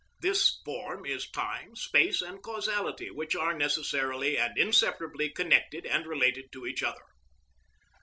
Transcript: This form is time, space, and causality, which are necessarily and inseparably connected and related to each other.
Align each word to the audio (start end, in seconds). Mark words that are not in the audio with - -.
This 0.19 0.59
form 0.65 1.05
is 1.05 1.29
time, 1.29 1.75
space, 1.75 2.23
and 2.23 2.41
causality, 2.41 3.11
which 3.11 3.35
are 3.35 3.53
necessarily 3.53 4.35
and 4.35 4.57
inseparably 4.57 5.29
connected 5.29 5.85
and 5.85 6.07
related 6.07 6.51
to 6.53 6.65
each 6.65 6.81
other. 6.81 7.05